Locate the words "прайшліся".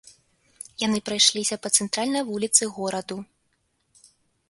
1.09-1.55